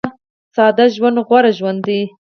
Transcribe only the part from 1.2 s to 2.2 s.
غوره ژوند دی